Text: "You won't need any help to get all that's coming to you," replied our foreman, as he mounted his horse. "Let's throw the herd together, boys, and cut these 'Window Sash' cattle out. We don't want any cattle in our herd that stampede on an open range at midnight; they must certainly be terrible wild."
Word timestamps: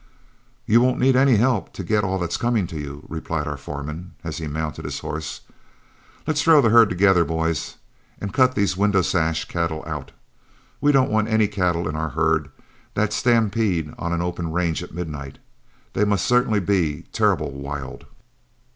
"You 0.65 0.81
won't 0.81 0.97
need 0.97 1.15
any 1.15 1.35
help 1.35 1.73
to 1.73 1.83
get 1.83 2.03
all 2.03 2.17
that's 2.17 2.35
coming 2.35 2.65
to 2.65 2.79
you," 2.79 3.05
replied 3.07 3.45
our 3.45 3.55
foreman, 3.55 4.15
as 4.23 4.39
he 4.39 4.47
mounted 4.47 4.83
his 4.83 4.97
horse. 4.97 5.41
"Let's 6.25 6.41
throw 6.41 6.59
the 6.59 6.71
herd 6.71 6.89
together, 6.89 7.23
boys, 7.23 7.75
and 8.19 8.33
cut 8.33 8.55
these 8.55 8.75
'Window 8.75 9.03
Sash' 9.03 9.45
cattle 9.47 9.83
out. 9.85 10.11
We 10.81 10.91
don't 10.91 11.11
want 11.11 11.27
any 11.27 11.47
cattle 11.47 11.87
in 11.87 11.95
our 11.95 12.09
herd 12.09 12.49
that 12.95 13.13
stampede 13.13 13.93
on 13.99 14.11
an 14.11 14.23
open 14.23 14.51
range 14.51 14.81
at 14.81 14.91
midnight; 14.91 15.37
they 15.93 16.03
must 16.03 16.25
certainly 16.25 16.59
be 16.59 17.03
terrible 17.11 17.51
wild." 17.51 18.07